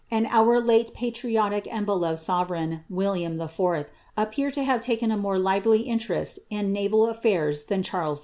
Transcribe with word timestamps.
and 0.09 0.25
oorlile 0.29 0.91
patriotic 0.95 1.71
and 1.71 1.85
beloved 1.85 2.17
sovereign, 2.17 2.83
William 2.89 3.39
IV., 3.39 3.85
appear 4.17 4.49
to 4.49 4.63
have 4.63 4.81
taken 4.81 5.11
a 5.11 5.15
more 5.15 5.37
lively 5.37 5.81
interest 5.81 6.39
in 6.49 6.73
naval 6.73 7.05
afBiirs 7.05 7.67
than 7.67 7.83
Charles 7.83 8.19
II. 8.19 8.19